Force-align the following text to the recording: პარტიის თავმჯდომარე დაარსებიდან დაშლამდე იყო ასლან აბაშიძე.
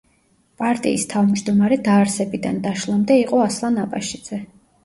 პარტიის 0.61 1.03
თავმჯდომარე 1.11 1.77
დაარსებიდან 1.89 2.57
დაშლამდე 2.67 3.19
იყო 3.27 3.43
ასლან 3.45 3.79
აბაშიძე. 3.87 4.43